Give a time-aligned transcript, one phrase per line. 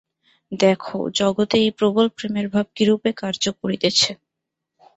[0.51, 0.81] দেখ,
[1.19, 4.11] জগতে এই প্রবল প্রেমের ভাব কিরূপে কার্য করিতেছে।